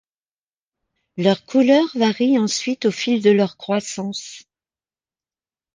Leur 1.15 1.45
couleur 1.45 1.83
varie 1.93 2.39
ensuite 2.39 2.85
au 2.85 2.91
fil 2.91 3.21
de 3.21 3.29
leur 3.29 3.55
croissance. 3.55 4.41